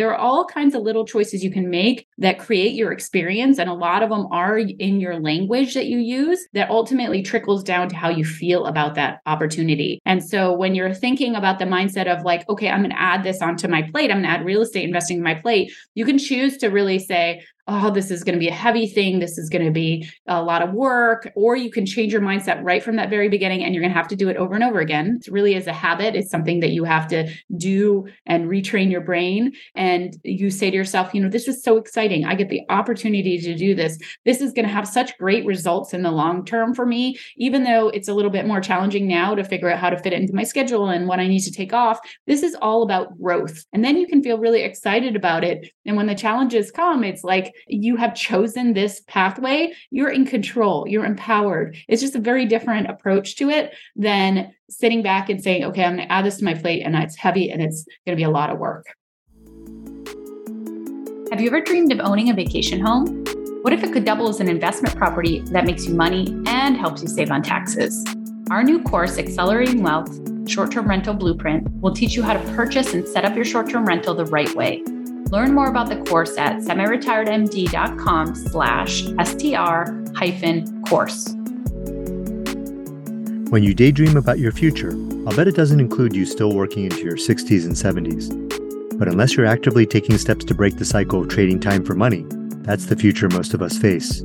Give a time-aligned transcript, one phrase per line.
[0.00, 3.58] there are all kinds of little choices you can make that create your experience.
[3.58, 7.62] And a lot of them are in your language that you use that ultimately trickles
[7.62, 10.00] down to how you feel about that opportunity.
[10.06, 13.24] And so when you're thinking about the mindset of like, okay, I'm going to add
[13.24, 16.06] this onto my plate, I'm going to add real estate investing in my plate, you
[16.06, 19.18] can choose to really say, oh, this is going to be a heavy thing.
[19.20, 21.30] This is going to be a lot of work.
[21.34, 23.98] Or you can change your mindset right from that very beginning and you're going to
[23.98, 25.20] have to do it over and over again.
[25.24, 26.16] It really is a habit.
[26.16, 29.52] It's something that you have to do and retrain your brain.
[29.74, 32.24] And you say to yourself, you know, this is so exciting.
[32.24, 33.98] I get the opportunity to do this.
[34.24, 37.64] This is going to have such great results in the long term for me, even
[37.64, 40.20] though it's a little bit more challenging now to figure out how to fit it
[40.20, 42.00] into my schedule and what I need to take off.
[42.26, 43.64] This is all about growth.
[43.72, 45.70] And then you can feel really excited about it.
[45.86, 50.86] And when the challenges come, it's like, you have chosen this pathway, you're in control,
[50.88, 51.76] you're empowered.
[51.88, 55.96] It's just a very different approach to it than sitting back and saying, okay, I'm
[55.96, 58.24] going to add this to my plate and it's heavy and it's going to be
[58.24, 58.86] a lot of work.
[61.30, 63.24] Have you ever dreamed of owning a vacation home?
[63.62, 67.02] What if it could double as an investment property that makes you money and helps
[67.02, 68.04] you save on taxes?
[68.50, 70.10] Our new course, Accelerating Wealth
[70.48, 73.70] Short Term Rental Blueprint, will teach you how to purchase and set up your short
[73.70, 74.82] term rental the right way
[75.30, 81.34] Learn more about the course at semiretiredmd.com slash str hyphen course.
[83.50, 84.92] When you daydream about your future,
[85.26, 88.98] I'll bet it doesn't include you still working into your 60s and 70s.
[88.98, 92.24] But unless you're actively taking steps to break the cycle of trading time for money,
[92.62, 94.20] that's the future most of us face.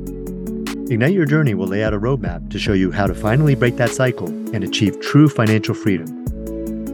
[0.88, 3.76] Ignite Your Journey will lay out a roadmap to show you how to finally break
[3.76, 6.06] that cycle and achieve true financial freedom.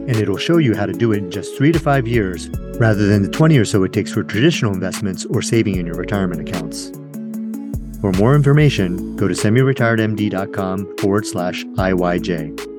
[0.05, 3.07] And it'll show you how to do it in just three to five years rather
[3.07, 6.41] than the 20 or so it takes for traditional investments or saving in your retirement
[6.41, 6.91] accounts.
[8.01, 12.73] For more information, go to semiretiredmd.com forward slash IYJ.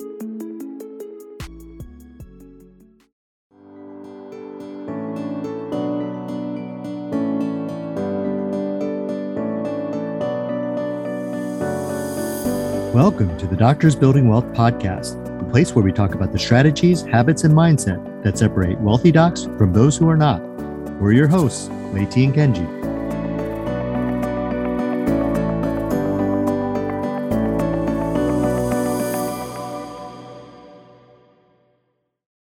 [12.93, 15.24] Welcome to the Doctors Building Wealth podcast
[15.55, 19.71] place where we talk about the strategies, habits, and mindset that separate wealthy docs from
[19.71, 20.41] those who are not.
[20.99, 22.85] We're your hosts, Leiti and Kenji.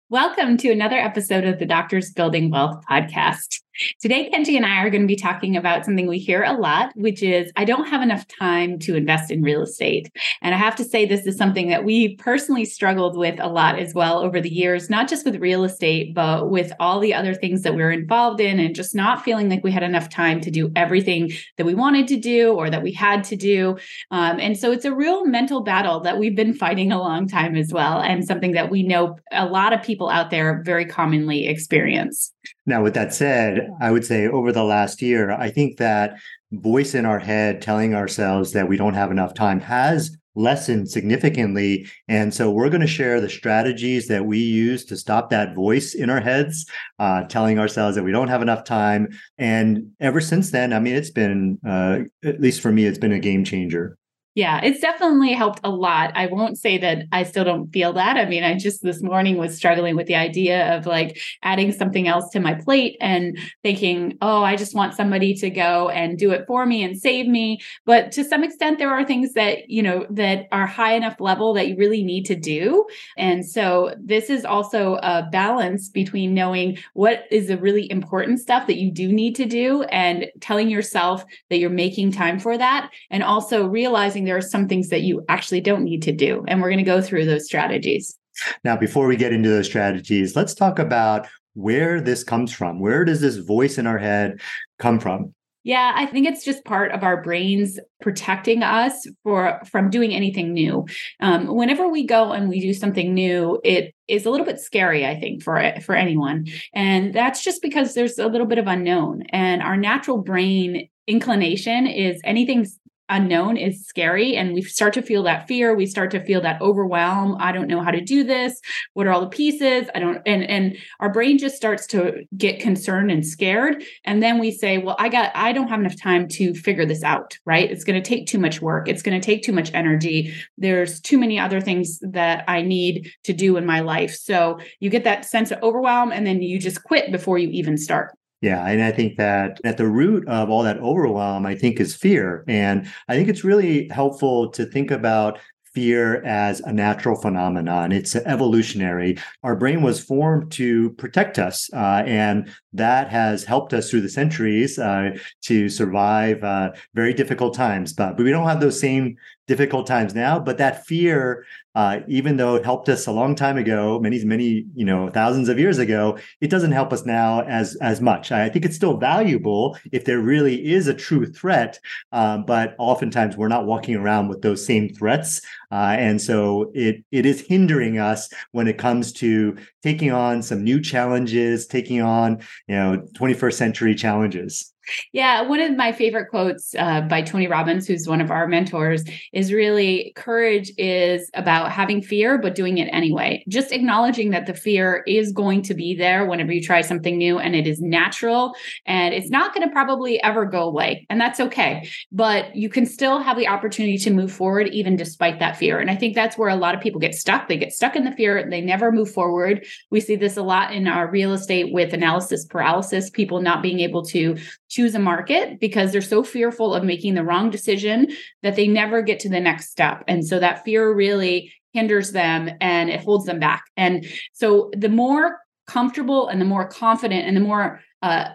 [0.08, 3.60] Welcome to another episode of the Doctors Building Wealth podcast.
[4.00, 6.92] Today, Kenji and I are going to be talking about something we hear a lot,
[6.96, 10.10] which is I don't have enough time to invest in real estate.
[10.42, 13.78] And I have to say, this is something that we personally struggled with a lot
[13.78, 17.34] as well over the years, not just with real estate, but with all the other
[17.34, 20.40] things that we are involved in, and just not feeling like we had enough time
[20.40, 23.78] to do everything that we wanted to do or that we had to do.
[24.10, 27.56] Um, and so it's a real mental battle that we've been fighting a long time
[27.56, 31.46] as well, and something that we know a lot of people out there very commonly
[31.46, 32.32] experience.
[32.66, 36.18] Now, with that said, I would say over the last year, I think that
[36.52, 41.86] voice in our head telling ourselves that we don't have enough time has lessened significantly.
[42.08, 45.94] And so we're going to share the strategies that we use to stop that voice
[45.94, 46.66] in our heads,
[46.98, 49.08] uh, telling ourselves that we don't have enough time.
[49.38, 53.12] And ever since then, I mean, it's been, uh, at least for me, it's been
[53.12, 53.98] a game changer.
[54.40, 56.12] Yeah, it's definitely helped a lot.
[56.14, 58.16] I won't say that I still don't feel that.
[58.16, 62.08] I mean, I just this morning was struggling with the idea of like adding something
[62.08, 66.30] else to my plate and thinking, oh, I just want somebody to go and do
[66.30, 67.60] it for me and save me.
[67.84, 71.52] But to some extent, there are things that, you know, that are high enough level
[71.52, 72.86] that you really need to do.
[73.18, 78.66] And so this is also a balance between knowing what is the really important stuff
[78.68, 82.90] that you do need to do and telling yourself that you're making time for that
[83.10, 86.44] and also realizing there are some things that you actually don't need to do.
[86.46, 88.16] And we're going to go through those strategies.
[88.62, 92.78] Now, before we get into those strategies, let's talk about where this comes from.
[92.78, 94.40] Where does this voice in our head
[94.78, 95.34] come from?
[95.64, 100.52] Yeah, I think it's just part of our brains protecting us for from doing anything
[100.52, 100.86] new.
[101.18, 105.04] Um, whenever we go and we do something new, it is a little bit scary,
[105.04, 109.24] I think, for for anyone, and that's just because there's a little bit of unknown.
[109.30, 112.66] And our natural brain inclination is anything
[113.10, 115.74] unknown is scary and we start to feel that fear.
[115.74, 117.36] We start to feel that overwhelm.
[117.38, 118.58] I don't know how to do this.
[118.94, 119.88] What are all the pieces?
[119.94, 123.84] I don't and and our brain just starts to get concerned and scared.
[124.04, 127.02] And then we say well i got i don't have enough time to figure this
[127.02, 127.70] out right?
[127.70, 128.88] It's going to take too much work.
[128.88, 130.32] It's going to take too much energy.
[130.56, 134.14] There's too many other things that i need to do in my life.
[134.14, 137.76] So you get that sense of overwhelm and then you just quit before you even
[137.76, 141.78] start yeah, and I think that at the root of all that overwhelm, I think
[141.78, 142.44] is fear.
[142.48, 145.38] And I think it's really helpful to think about
[145.74, 147.92] fear as a natural phenomenon.
[147.92, 149.18] It's evolutionary.
[149.44, 154.08] Our brain was formed to protect us, uh, and that has helped us through the
[154.08, 157.92] centuries uh, to survive uh, very difficult times.
[157.92, 159.16] But, but we don't have those same
[159.46, 160.38] difficult times now.
[160.38, 161.44] But that fear,
[161.74, 165.48] uh, even though it helped us a long time ago, many many you know thousands
[165.48, 168.32] of years ago, it doesn't help us now as as much.
[168.32, 171.78] I think it's still valuable if there really is a true threat,
[172.12, 175.40] uh, but oftentimes we're not walking around with those same threats.
[175.70, 180.64] Uh, and so it it is hindering us when it comes to taking on some
[180.64, 184.72] new challenges, taking on you know 21st century challenges.
[185.12, 189.04] Yeah, one of my favorite quotes uh, by Tony Robbins, who's one of our mentors,
[189.32, 193.44] is really courage is about having fear, but doing it anyway.
[193.48, 197.38] Just acknowledging that the fear is going to be there whenever you try something new
[197.38, 198.54] and it is natural
[198.86, 201.06] and it's not going to probably ever go away.
[201.10, 201.88] And that's okay.
[202.10, 205.78] But you can still have the opportunity to move forward even despite that fear.
[205.78, 207.46] And I think that's where a lot of people get stuck.
[207.46, 209.64] They get stuck in the fear, they never move forward.
[209.90, 213.78] We see this a lot in our real estate with analysis paralysis, people not being
[213.78, 214.36] able to
[214.68, 218.08] choose a market because they're so fearful of making the wrong decision
[218.42, 220.02] that they never get to the next step.
[220.08, 223.64] And so that fear really hinders them and it holds them back.
[223.76, 228.30] And so the more comfortable and the more confident and the more uh,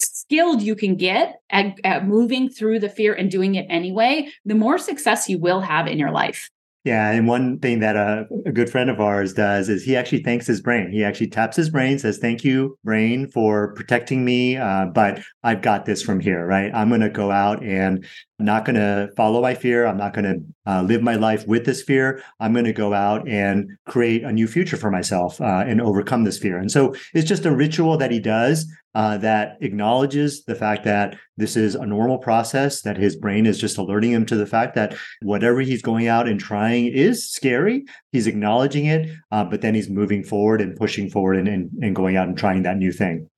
[0.00, 4.54] skilled you can get at, at moving through the fear and doing it anyway, the
[4.54, 6.50] more success you will have in your life.
[6.84, 10.22] Yeah, and one thing that a, a, good friend of ours does is he actually
[10.22, 10.90] thanks his brain.
[10.90, 15.60] He actually taps his brain, says, "Thank you, brain, for protecting me, uh, but I've
[15.60, 16.46] got this from here.
[16.46, 16.70] Right?
[16.72, 18.06] I'm going to go out and
[18.38, 19.84] I'm not going to follow my fear.
[19.84, 22.22] I'm not going to uh, live my life with this fear.
[22.38, 26.22] I'm going to go out and create a new future for myself uh, and overcome
[26.22, 26.58] this fear.
[26.58, 31.16] And so it's just a ritual that he does uh, that acknowledges the fact that
[31.36, 34.76] this is a normal process, that his brain is just alerting him to the fact
[34.76, 37.84] that whatever he's going out and trying is scary.
[38.12, 41.96] He's acknowledging it, uh, but then he's moving forward and pushing forward and, and, and
[41.96, 43.28] going out and trying that new thing.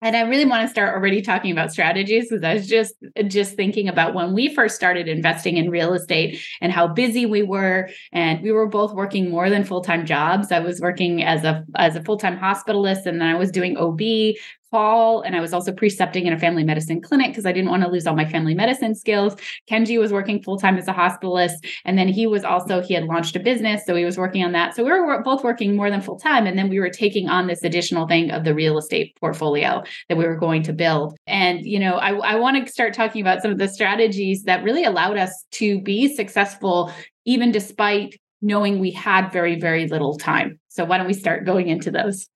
[0.00, 2.94] And I really want to start already talking about strategies because I was just
[3.26, 7.42] just thinking about when we first started investing in real estate and how busy we
[7.42, 10.52] were and we were both working more than full-time jobs.
[10.52, 14.00] I was working as a as a full-time hospitalist and then I was doing OB
[14.70, 17.82] fall and I was also precepting in a family medicine clinic because I didn't want
[17.82, 19.34] to lose all my family medicine skills.
[19.70, 23.04] Kenji was working full time as a hospitalist and then he was also he had
[23.04, 24.74] launched a business so he was working on that.
[24.74, 27.46] So we were both working more than full time and then we were taking on
[27.46, 31.16] this additional thing of the real estate portfolio that we were going to build.
[31.26, 34.64] And you know, I I want to start talking about some of the strategies that
[34.64, 36.92] really allowed us to be successful
[37.24, 40.58] even despite knowing we had very very little time.
[40.68, 42.28] So why don't we start going into those?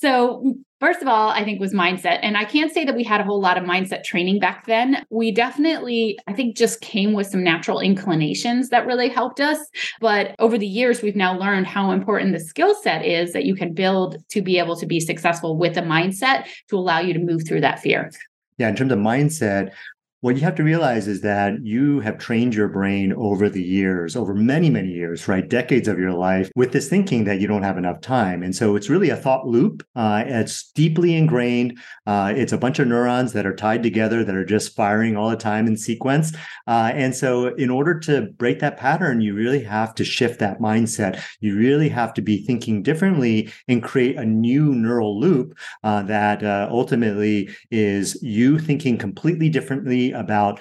[0.00, 2.18] So, first of all, I think was mindset.
[2.22, 5.04] And I can't say that we had a whole lot of mindset training back then.
[5.10, 9.58] We definitely, I think, just came with some natural inclinations that really helped us.
[10.00, 13.54] But over the years, we've now learned how important the skill set is that you
[13.54, 17.20] can build to be able to be successful with a mindset to allow you to
[17.20, 18.10] move through that fear.
[18.58, 19.72] Yeah, in terms of mindset,
[20.20, 24.16] what you have to realize is that you have trained your brain over the years,
[24.16, 25.48] over many, many years, right?
[25.48, 28.42] Decades of your life with this thinking that you don't have enough time.
[28.42, 29.82] And so it's really a thought loop.
[29.96, 31.78] Uh, it's deeply ingrained.
[32.06, 35.30] Uh, it's a bunch of neurons that are tied together that are just firing all
[35.30, 36.34] the time in sequence.
[36.66, 40.60] Uh, and so, in order to break that pattern, you really have to shift that
[40.60, 41.22] mindset.
[41.40, 46.42] You really have to be thinking differently and create a new neural loop uh, that
[46.42, 50.60] uh, ultimately is you thinking completely differently about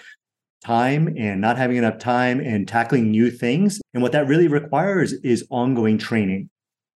[0.64, 3.80] time and not having enough time and tackling new things.
[3.94, 6.50] And what that really requires is ongoing training.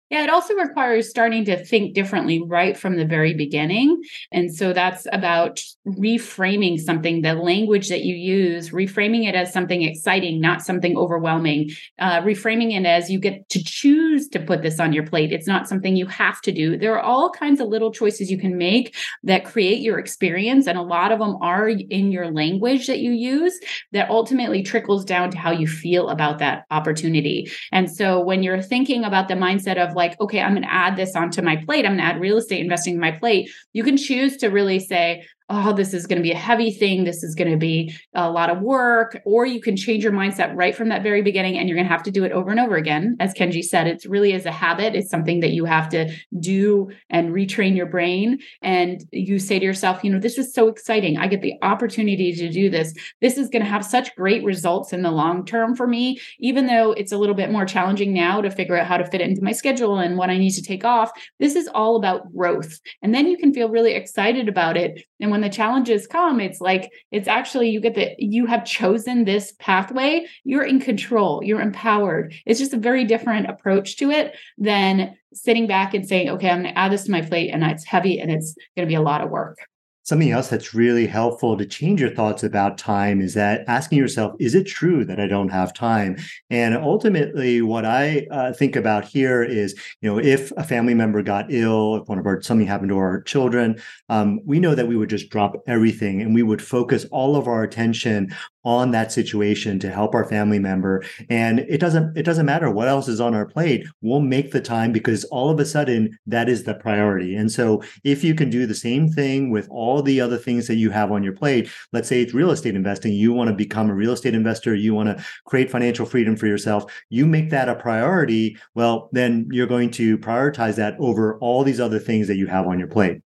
[0.09, 3.99] Yeah, it also requires starting to think differently right from the very beginning.
[4.31, 9.81] And so that's about reframing something, the language that you use, reframing it as something
[9.81, 14.79] exciting, not something overwhelming, uh, reframing it as you get to choose to put this
[14.79, 15.31] on your plate.
[15.31, 16.77] It's not something you have to do.
[16.77, 20.67] There are all kinds of little choices you can make that create your experience.
[20.67, 23.59] And a lot of them are in your language that you use
[23.91, 27.51] that ultimately trickles down to how you feel about that opportunity.
[27.71, 30.73] And so when you're thinking about the mindset of like, like, okay, I'm going to
[30.73, 31.85] add this onto my plate.
[31.85, 33.49] I'm going to add real estate investing to my plate.
[33.73, 37.03] You can choose to really say, oh, this is going to be a heavy thing.
[37.03, 39.19] This is going to be a lot of work.
[39.25, 41.91] Or you can change your mindset right from that very beginning and you're going to
[41.91, 43.17] have to do it over and over again.
[43.19, 44.95] As Kenji said, it's really as a habit.
[44.95, 48.39] It's something that you have to do and retrain your brain.
[48.61, 51.17] And you say to yourself, you know, this is so exciting.
[51.17, 52.93] I get the opportunity to do this.
[53.21, 56.67] This is going to have such great results in the long term for me, even
[56.67, 59.29] though it's a little bit more challenging now to figure out how to fit it
[59.29, 61.11] into my schedule and what I need to take off.
[61.39, 62.79] This is all about growth.
[63.01, 65.03] And then you can feel really excited about it.
[65.19, 69.25] And when the challenges come, it's like it's actually you get that you have chosen
[69.25, 72.33] this pathway, you're in control, you're empowered.
[72.45, 76.63] It's just a very different approach to it than sitting back and saying, okay, I'm
[76.63, 78.95] going to add this to my plate and it's heavy and it's going to be
[78.95, 79.57] a lot of work.
[80.03, 84.33] Something else that's really helpful to change your thoughts about time is that asking yourself,
[84.37, 86.17] is it true that I don't have time?
[86.49, 91.21] And ultimately, what I uh, think about here is, you know, if a family member
[91.21, 94.87] got ill, if one of our something happened to our children, um, we know that
[94.87, 98.33] we would just drop everything and we would focus all of our attention
[98.65, 102.87] on that situation to help our family member and it doesn't it doesn't matter what
[102.87, 106.47] else is on our plate we'll make the time because all of a sudden that
[106.47, 110.21] is the priority and so if you can do the same thing with all the
[110.21, 111.69] other things that you have on your plate.
[111.91, 113.13] Let's say it's real estate investing.
[113.13, 114.75] You want to become a real estate investor.
[114.75, 116.91] You want to create financial freedom for yourself.
[117.09, 118.57] You make that a priority.
[118.75, 122.67] Well then you're going to prioritize that over all these other things that you have
[122.67, 123.21] on your plate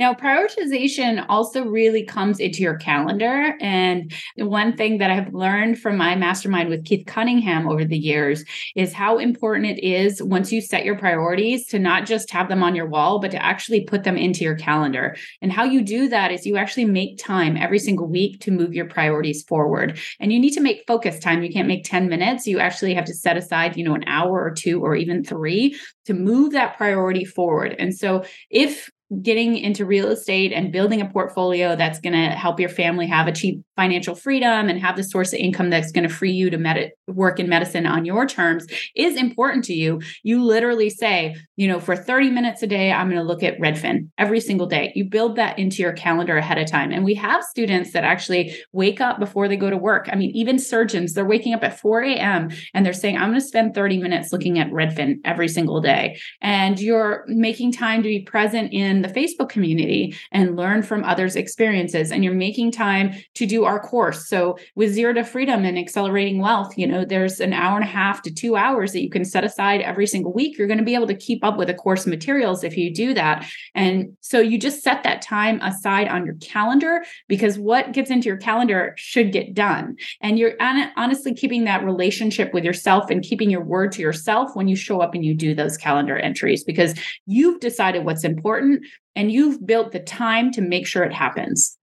[0.00, 3.54] now, prioritization also really comes into your calendar.
[3.60, 8.42] And one thing that I've learned from my mastermind with Keith Cunningham over the years
[8.74, 12.62] is how important it is once you set your priorities to not just have them
[12.62, 15.16] on your wall, but to actually put them into your calendar.
[15.42, 18.72] And how you do that is you actually make time every single week to move
[18.72, 19.98] your priorities forward.
[20.18, 21.42] And you need to make focus time.
[21.42, 22.46] You can't make 10 minutes.
[22.46, 25.78] You actually have to set aside, you know, an hour or two or even three
[26.06, 27.76] to move that priority forward.
[27.78, 28.88] And so if
[29.22, 33.26] getting into real estate and building a portfolio that's going to help your family have
[33.26, 36.48] a cheap financial freedom and have the source of income that's going to free you
[36.48, 40.00] to med- work in medicine on your terms is important to you.
[40.22, 43.58] You literally say you know for 30 minutes a day i'm going to look at
[43.58, 44.92] redfin every single day.
[44.94, 46.92] You build that into your calendar ahead of time.
[46.92, 50.08] And we have students that actually wake up before they go to work.
[50.12, 53.40] I mean even surgeons they're waking up at 4 a.m and they're saying i'm going
[53.40, 56.18] to spend 30 minutes looking at redfin every single day.
[56.40, 61.36] And you're making time to be present in the Facebook community and learn from others'
[61.36, 62.10] experiences.
[62.10, 64.28] And you're making time to do our course.
[64.28, 67.90] So with Zero to Freedom and Accelerating Wealth, you know, there's an hour and a
[67.90, 70.58] half to two hours that you can set aside every single week.
[70.58, 73.14] You're going to be able to keep up with the course materials if you do
[73.14, 73.46] that.
[73.74, 78.28] And so you just set that time aside on your calendar because what gets into
[78.28, 79.96] your calendar should get done.
[80.20, 84.68] And you're honestly keeping that relationship with yourself and keeping your word to yourself when
[84.68, 86.94] you show up and you do those calendar entries because
[87.26, 88.84] you've decided what's important
[89.16, 91.76] and you've built the time to make sure it happens.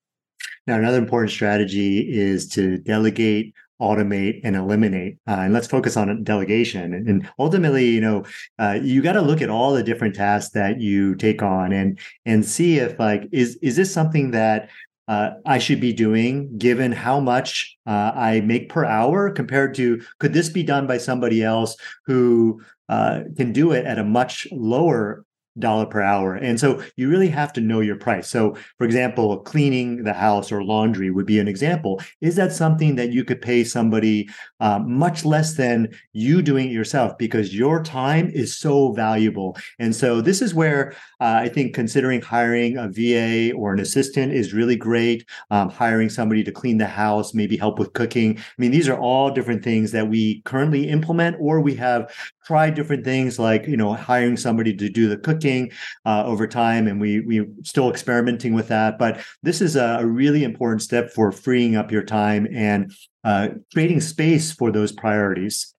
[0.65, 5.17] Now, another important strategy is to delegate, automate, and eliminate.
[5.27, 6.93] Uh, and let's focus on delegation.
[6.93, 8.25] And, ultimately, you know,
[8.59, 11.99] uh, you got to look at all the different tasks that you take on and
[12.25, 14.69] and see if like is is this something that
[15.07, 20.01] uh, I should be doing given how much uh, I make per hour compared to
[20.19, 24.47] could this be done by somebody else who uh, can do it at a much
[24.51, 25.23] lower
[25.59, 26.35] dollar per hour.
[26.35, 28.27] And so you really have to know your price.
[28.27, 32.01] So, for example, cleaning the house or laundry would be an example.
[32.21, 36.73] Is that something that you could pay somebody uh, much less than you doing it
[36.73, 39.57] yourself because your time is so valuable?
[39.79, 44.33] And so, this is where uh, I think considering hiring a VA or an assistant
[44.33, 45.25] is really great.
[45.51, 48.37] Um, hiring somebody to clean the house, maybe help with cooking.
[48.37, 52.13] I mean, these are all different things that we currently implement or we have
[52.45, 55.46] tried different things like, you know, hiring somebody to do the cooking
[56.05, 58.97] uh, over time, and we we still experimenting with that.
[58.97, 62.91] But this is a, a really important step for freeing up your time and
[63.23, 65.73] uh, creating space for those priorities.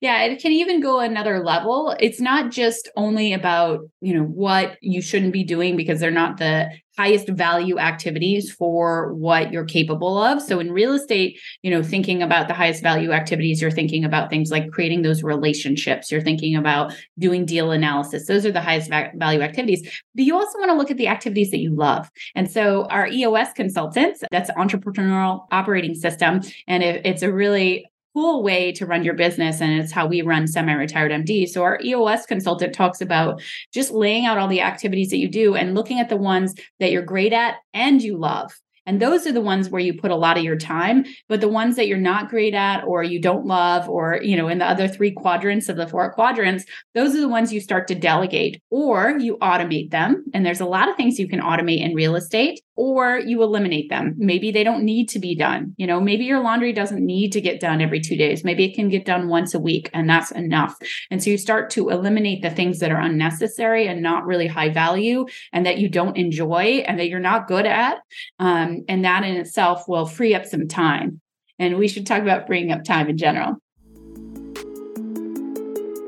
[0.00, 1.94] Yeah, it can even go another level.
[2.00, 6.38] It's not just only about, you know, what you shouldn't be doing because they're not
[6.38, 10.40] the highest value activities for what you're capable of.
[10.40, 14.30] So in real estate, you know, thinking about the highest value activities, you're thinking about
[14.30, 18.26] things like creating those relationships, you're thinking about doing deal analysis.
[18.26, 19.82] Those are the highest value activities.
[20.14, 22.10] But you also want to look at the activities that you love.
[22.34, 28.42] And so our EOS consultants, that's entrepreneurial operating system and it, it's a really cool
[28.42, 32.26] way to run your business and it's how we run semi-retired md so our eos
[32.26, 33.42] consultant talks about
[33.72, 36.90] just laying out all the activities that you do and looking at the ones that
[36.90, 38.52] you're great at and you love
[38.86, 41.04] and those are the ones where you put a lot of your time.
[41.28, 44.48] But the ones that you're not great at or you don't love, or, you know,
[44.48, 47.88] in the other three quadrants of the four quadrants, those are the ones you start
[47.88, 50.24] to delegate or you automate them.
[50.34, 53.88] And there's a lot of things you can automate in real estate or you eliminate
[53.88, 54.14] them.
[54.16, 55.74] Maybe they don't need to be done.
[55.76, 58.44] You know, maybe your laundry doesn't need to get done every two days.
[58.44, 60.76] Maybe it can get done once a week and that's enough.
[61.10, 64.70] And so you start to eliminate the things that are unnecessary and not really high
[64.70, 67.98] value and that you don't enjoy and that you're not good at.
[68.38, 71.20] Um, and that in itself will free up some time.
[71.58, 73.56] And we should talk about freeing up time in general.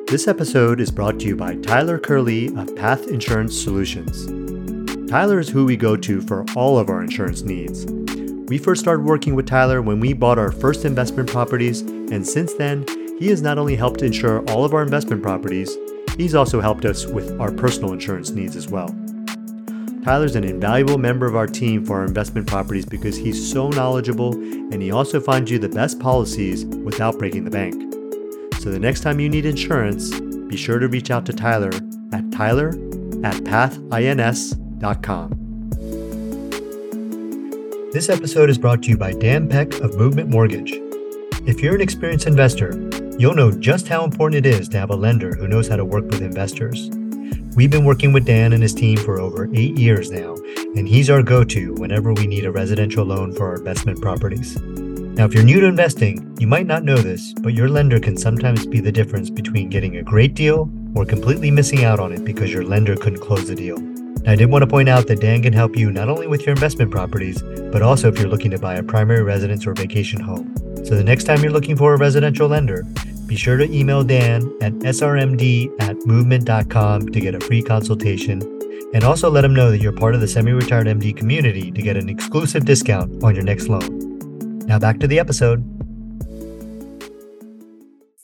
[0.09, 4.46] This episode is brought to you by Tyler Curley of Path Insurance Solutions.
[5.09, 7.87] Tyler is who we go to for all of our insurance needs.
[8.49, 12.55] We first started working with Tyler when we bought our first investment properties, and since
[12.55, 12.85] then,
[13.19, 15.77] he has not only helped insure all of our investment properties,
[16.17, 18.89] he's also helped us with our personal insurance needs as well.
[20.03, 24.33] Tyler's an invaluable member of our team for our investment properties because he's so knowledgeable
[24.35, 27.75] and he also finds you the best policies without breaking the bank.
[28.61, 31.71] So the next time you need insurance, be sure to reach out to Tyler
[32.13, 32.71] at tyler
[33.25, 34.66] at pathins.com.
[37.93, 40.73] This episode is brought to you by Dan Peck of Movement Mortgage.
[41.47, 42.73] If you're an experienced investor,
[43.19, 45.85] you'll know just how important it is to have a lender who knows how to
[45.85, 46.91] work with investors.
[47.57, 50.35] We've been working with Dan and his team for over eight years now,
[50.77, 54.61] and he's our go to whenever we need a residential loan for our investment properties.
[54.61, 58.19] Now, if you're new to investing, you might not know this, but your lender can
[58.19, 62.27] sometimes be the difference between getting a great deal or completely missing out on it
[62.27, 63.96] because your lender couldn't close the deal.
[64.27, 66.45] Now, I did want to point out that Dan can help you not only with
[66.45, 67.41] your investment properties,
[67.71, 70.53] but also if you're looking to buy a primary residence or vacation home.
[70.85, 72.83] So the next time you're looking for a residential lender,
[73.27, 78.43] be sure to email Dan at srmd at movement.com to get a free consultation.
[78.93, 81.81] And also let him know that you're part of the semi retired MD community to
[81.81, 84.19] get an exclusive discount on your next loan.
[84.67, 85.65] Now back to the episode.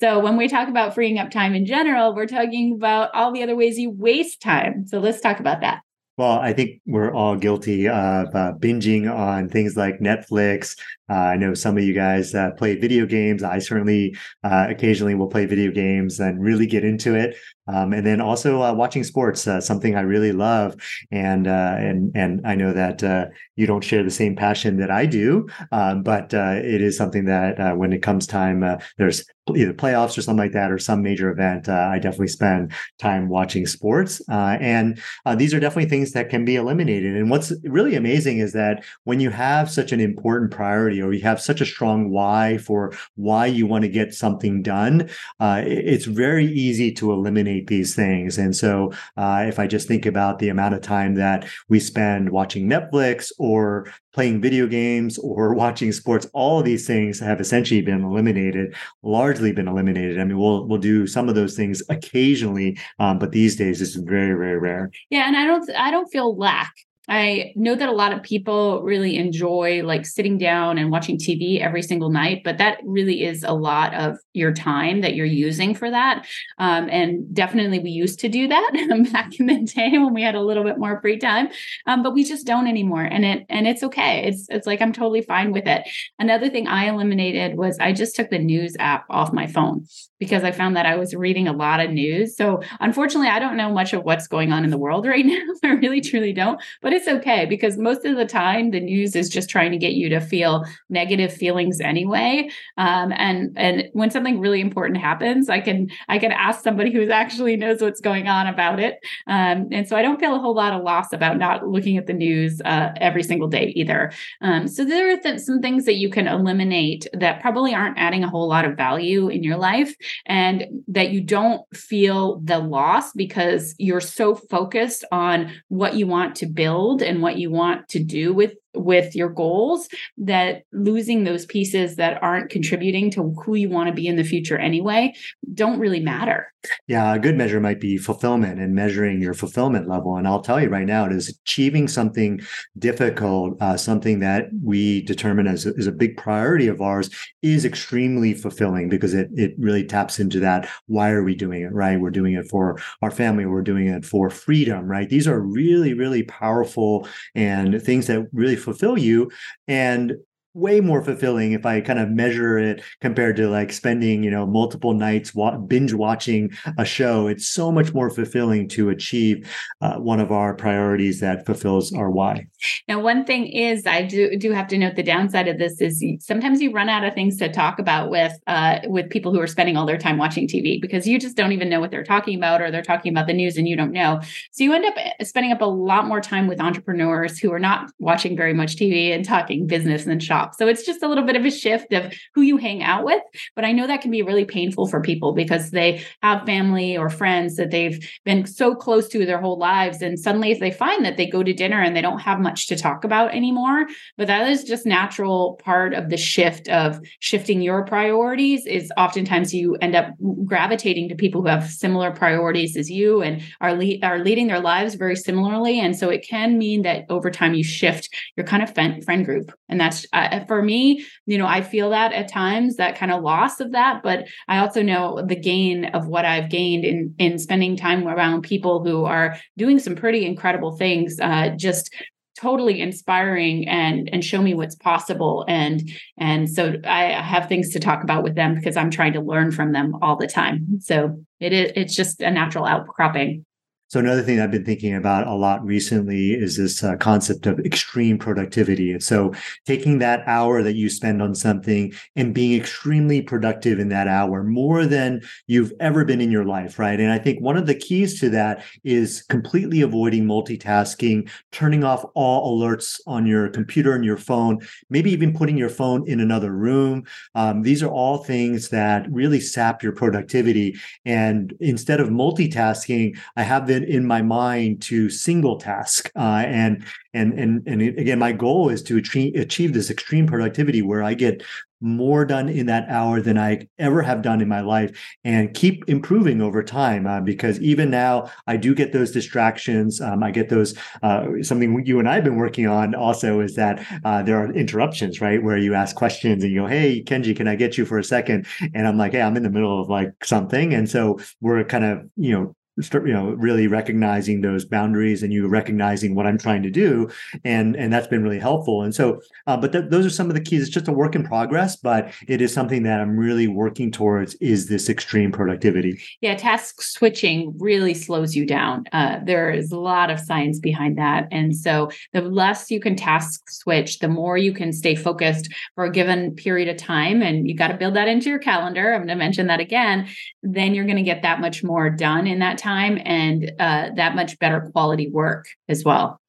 [0.01, 3.45] So, when we talk about freeing up time in general, we're talking about all the
[3.45, 4.85] other ways you waste time.
[4.89, 5.83] So, let's talk about that.
[6.23, 10.79] Well, I think we're all guilty of uh, binging on things like Netflix.
[11.11, 13.43] Uh, I know some of you guys uh, play video games.
[13.43, 17.35] I certainly uh, occasionally will play video games and really get into it.
[17.67, 20.75] Um, and then also uh, watching sports, uh, something I really love,
[21.11, 25.49] and and and I know that you don't share the same passion that I do,
[25.71, 29.25] um, but it is something that when it comes time, there's
[29.57, 33.67] either playoffs or something like that, or some major event, I definitely spend time watching
[33.67, 34.21] sports.
[34.29, 35.01] and
[35.37, 37.17] these are definitely things that can be eliminated.
[37.17, 41.23] And what's really amazing is that when you have such an important priority or you
[41.23, 46.05] have such a strong why for why you want to get something done, uh, it's
[46.05, 48.39] very easy to eliminate these things.
[48.39, 52.31] And so, uh, if I just think about the amount of time that we spend
[52.31, 57.83] watching Netflix or playing video games or watching sports, all of these things have essentially
[57.83, 60.21] been eliminated, largely been eliminated.
[60.21, 63.95] I mean, we'll we'll do some of those things occasionally, um, but these days it's
[63.95, 64.91] very, very rare.
[65.11, 66.73] Yeah, and I don't I don't feel lack
[67.09, 71.61] I know that a lot of people really enjoy like sitting down and watching TV
[71.61, 75.75] every single night, but that really is a lot of your time that you're using
[75.75, 76.27] for that.
[76.59, 78.71] Um, and definitely, we used to do that
[79.13, 81.49] back in the day when we had a little bit more free time,
[81.87, 83.03] um, but we just don't anymore.
[83.03, 84.25] And it and it's okay.
[84.29, 85.89] It's it's like I'm totally fine with it.
[86.21, 89.87] Another thing I eliminated was I just took the news app off my phone
[90.23, 92.37] because I found that I was reading a lot of news.
[92.37, 95.41] So unfortunately, I don't know much of what's going on in the world right now.
[95.65, 96.63] I really truly don't.
[96.81, 99.95] But it's okay because most of the time the news is just trying to get
[99.95, 102.49] you to feel negative feelings anyway.
[102.79, 107.11] Um, and and when something really important happens, I can I can ask somebody who
[107.11, 109.01] actually knows what's going on about it.
[109.27, 112.07] Um, and so I don't feel a whole lot of loss about not looking at
[112.07, 114.13] the news uh, every single day either.
[114.41, 118.23] Um, so there are th- some things that you can eliminate that probably aren't adding
[118.23, 119.97] a whole lot of value in your life,
[120.27, 126.37] and that you don't feel the loss because you're so focused on what you want
[126.37, 131.47] to build and what you want to do with with your goals that losing those
[131.47, 135.13] pieces that aren't contributing to who you want to be in the future anyway
[135.55, 136.53] don't really matter.
[136.87, 140.17] Yeah, a good measure might be fulfillment and measuring your fulfillment level.
[140.17, 142.41] And I'll tell you right now, it is achieving something
[142.79, 147.11] difficult, uh, something that we determine as a, as a big priority of ours,
[147.43, 150.69] is extremely fulfilling because it it really taps into that.
[150.87, 151.73] Why are we doing it?
[151.73, 152.01] Right?
[152.01, 153.45] We're doing it for our family.
[153.45, 154.87] We're doing it for freedom.
[154.87, 155.09] Right?
[155.09, 159.31] These are really really powerful and things that really fulfill you.
[159.69, 160.15] And
[160.55, 164.47] way more fulfilling if I kind of measure it compared to like spending, you know,
[164.47, 167.27] multiple nights wa- binge watching a show.
[167.27, 169.49] It's so much more fulfilling to achieve
[169.81, 172.47] uh, one of our priorities that fulfills our why.
[172.89, 176.05] Now, one thing is, I do do have to note the downside of this is
[176.21, 179.47] sometimes you run out of things to talk about with uh, with people who are
[179.47, 182.37] spending all their time watching TV because you just don't even know what they're talking
[182.37, 184.21] about, or they're talking about the news and you don't know.
[184.53, 187.59] So you end up eh, spending up a lot more time with entrepreneurs who are
[187.59, 190.13] not watching very much TV and talking business and
[190.55, 193.23] So it's just a little bit of a shift of who you hang out with.
[193.55, 197.09] But I know that can be really painful for people because they have family or
[197.09, 200.03] friends that they've been so close to their whole lives.
[200.03, 202.67] And suddenly, if they find that they go to dinner and they don't have much
[202.69, 207.63] to talk about anymore, but that is just natural part of the shift of shifting
[207.63, 210.09] your priorities, is oftentimes you end up
[210.45, 214.61] gravitating to people who have similar priorities as you and are, le- are leading their
[214.61, 215.81] lives very similarly.
[215.81, 219.53] And so it can mean that over time you shift your kind of friend group.
[219.69, 223.23] And that's uh, for me, you know, I feel that at times, that kind of
[223.23, 224.03] loss of that.
[224.03, 228.43] But I also know the gain of what I've gained in, in spending time around
[228.43, 231.95] people who are doing some pretty incredible things, uh, just
[232.39, 237.79] totally inspiring and and show me what's possible and and so i have things to
[237.79, 241.15] talk about with them because i'm trying to learn from them all the time so
[241.41, 243.45] it is it's just a natural outcropping
[243.93, 247.59] so another thing I've been thinking about a lot recently is this uh, concept of
[247.61, 248.91] extreme productivity.
[248.91, 249.35] And so
[249.67, 254.45] taking that hour that you spend on something and being extremely productive in that hour,
[254.45, 256.99] more than you've ever been in your life, right?
[256.99, 262.03] And I think one of the keys to that is completely avoiding multitasking, turning off
[262.15, 266.53] all alerts on your computer and your phone, maybe even putting your phone in another
[266.53, 267.05] room.
[267.35, 270.77] Um, these are all things that really sap your productivity.
[271.05, 276.85] And instead of multitasking, I have been in my mind to single task uh, and
[277.15, 281.15] and and and again my goal is to achieve, achieve this extreme productivity where i
[281.15, 281.43] get
[281.83, 285.89] more done in that hour than I ever have done in my life and keep
[285.89, 287.07] improving over time.
[287.07, 290.01] Uh, because even now, I do get those distractions.
[290.01, 293.57] Um, I get those, uh, something you and I have been working on also is
[293.57, 295.43] that uh, there are interruptions, right?
[295.43, 298.05] Where you ask questions and you go, Hey, Kenji, can I get you for a
[298.05, 298.47] second?
[298.75, 300.73] And I'm like, Hey, I'm in the middle of like something.
[300.73, 305.47] And so we're kind of, you know, you know really recognizing those boundaries and you
[305.47, 307.09] recognizing what i'm trying to do.
[307.45, 308.83] And and that's been really helpful.
[308.83, 310.63] And so uh, but th- those are some of the keys.
[310.63, 314.35] It's just a work in progress but it is something that i'm really working towards
[314.37, 316.01] is this extreme productivity.
[316.21, 318.85] Yeah task switching really slows you down.
[318.93, 321.29] Uh, there is a lot of science behind that.
[321.31, 325.85] And so the less you can task switch the more you can stay focused for
[325.85, 328.93] a given period of time and you got to build that into your calendar.
[328.93, 330.09] I'm going to mention that again.
[330.43, 334.15] Then you're going to get that much more done in that time and uh, that
[334.15, 336.21] much better quality work as well.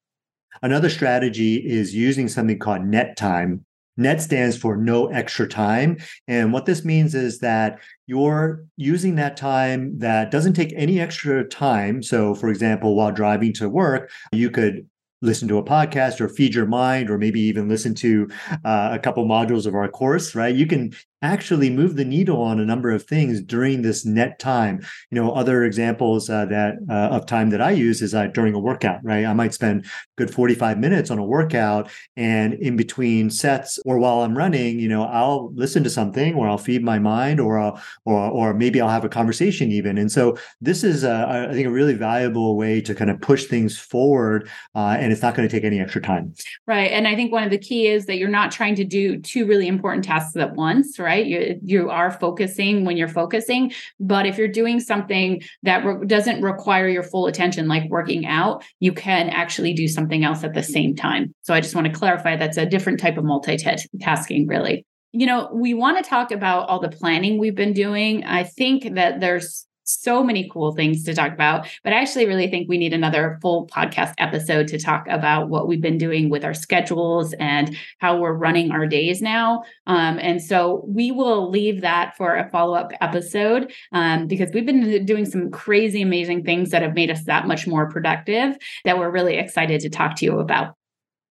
[0.62, 3.64] Another strategy is using something called net time.
[3.96, 5.98] Net stands for no extra time.
[6.26, 11.44] And what this means is that you're using that time that doesn't take any extra
[11.44, 12.02] time.
[12.02, 14.88] So, for example, while driving to work, you could
[15.24, 18.28] listen to a podcast or feed your mind or maybe even listen to
[18.64, 22.60] uh, a couple modules of our course right you can actually move the needle on
[22.60, 24.80] a number of things during this net time.
[25.10, 28.54] You know, other examples uh, that uh, of time that I use is uh, during
[28.54, 29.24] a workout, right?
[29.24, 34.20] I might spend good 45 minutes on a workout and in between sets or while
[34.20, 37.80] I'm running, you know, I'll listen to something or I'll feed my mind or I'll,
[38.04, 39.96] or or maybe I'll have a conversation even.
[39.98, 43.44] And so this is a, I think a really valuable way to kind of push
[43.44, 46.34] things forward uh, and it's not going to take any extra time.
[46.66, 46.90] Right.
[46.90, 49.46] And I think one of the key is that you're not trying to do two
[49.46, 51.03] really important tasks at once, right?
[51.04, 51.24] Right?
[51.24, 56.42] You you are focusing when you're focusing, but if you're doing something that re- doesn't
[56.42, 60.62] require your full attention, like working out, you can actually do something else at the
[60.62, 61.34] same time.
[61.42, 64.86] So I just want to clarify that's a different type of multitasking, really
[65.16, 68.24] you know, we want to talk about all the planning we've been doing.
[68.24, 71.66] I think that there's so many cool things to talk about.
[71.82, 75.68] But I actually really think we need another full podcast episode to talk about what
[75.68, 79.62] we've been doing with our schedules and how we're running our days now.
[79.86, 84.66] Um, and so we will leave that for a follow up episode um, because we've
[84.66, 88.98] been doing some crazy, amazing things that have made us that much more productive that
[88.98, 90.74] we're really excited to talk to you about.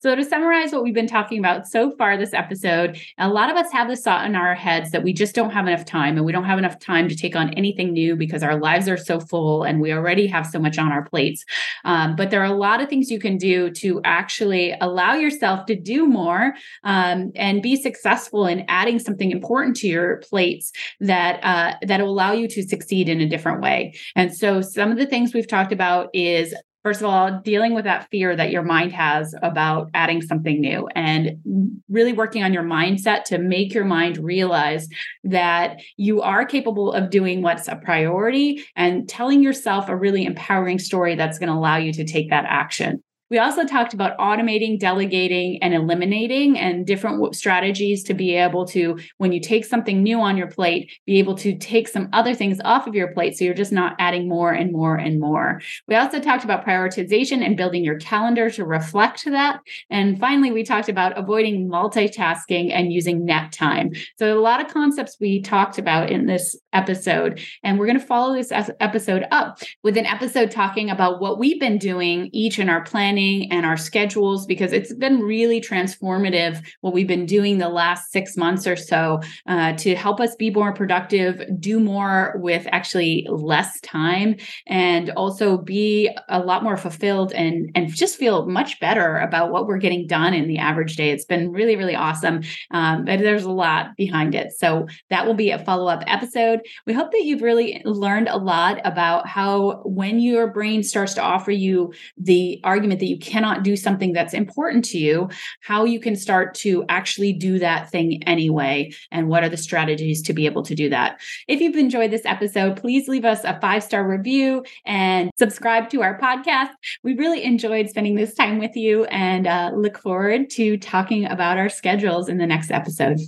[0.06, 3.56] So, to summarize what we've been talking about so far this episode, a lot of
[3.56, 6.24] us have this thought in our heads that we just don't have enough time and
[6.24, 9.18] we don't have enough time to take on anything new because our lives are so
[9.18, 11.44] full and we already have so much on our plates.
[11.84, 15.66] Um, but there are a lot of things you can do to actually allow yourself
[15.66, 21.40] to do more um, and be successful in adding something important to your plates that
[21.42, 23.92] uh, that will allow you to succeed in a different way.
[24.14, 26.54] And so, some of the things we've talked about is
[26.86, 30.86] First of all, dealing with that fear that your mind has about adding something new
[30.94, 34.88] and really working on your mindset to make your mind realize
[35.24, 40.78] that you are capable of doing what's a priority and telling yourself a really empowering
[40.78, 43.02] story that's going to allow you to take that action.
[43.30, 48.98] We also talked about automating, delegating, and eliminating, and different strategies to be able to,
[49.18, 52.60] when you take something new on your plate, be able to take some other things
[52.64, 55.60] off of your plate so you're just not adding more and more and more.
[55.88, 59.60] We also talked about prioritization and building your calendar to reflect that.
[59.90, 63.92] And finally, we talked about avoiding multitasking and using net time.
[64.18, 67.40] So, a lot of concepts we talked about in this episode.
[67.64, 71.58] And we're going to follow this episode up with an episode talking about what we've
[71.58, 76.94] been doing each in our planning and our schedules, because it's been really transformative what
[76.94, 80.72] we've been doing the last six months or so uh, to help us be more
[80.72, 84.36] productive, do more with actually less time,
[84.66, 89.66] and also be a lot more fulfilled and, and just feel much better about what
[89.66, 91.10] we're getting done in the average day.
[91.10, 92.42] It's been really, really awesome.
[92.70, 94.52] Um, but there's a lot behind it.
[94.52, 96.60] So that will be a follow up episode.
[96.86, 101.22] We hope that you've really learned a lot about how when your brain starts to
[101.22, 105.28] offer you the argument that you cannot do something that's important to you,
[105.62, 110.22] how you can start to actually do that thing anyway, and what are the strategies
[110.22, 111.20] to be able to do that.
[111.48, 116.02] If you've enjoyed this episode, please leave us a five star review and subscribe to
[116.02, 116.70] our podcast.
[117.02, 121.58] We really enjoyed spending this time with you and uh, look forward to talking about
[121.58, 123.18] our schedules in the next episode.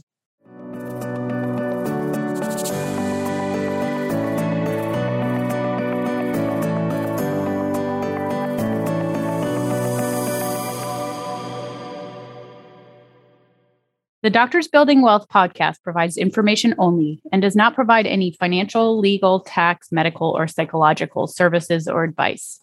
[14.29, 19.41] The Doctors Building Wealth podcast provides information only and does not provide any financial, legal,
[19.41, 22.61] tax, medical, or psychological services or advice.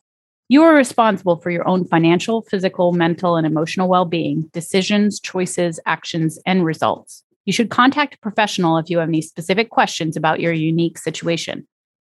[0.47, 5.79] You are responsible for your own financial, physical, mental, and emotional well being, decisions, choices,
[5.87, 7.23] actions, and results.
[7.45, 11.65] You should contact a professional if you have any specific questions about your unique situation.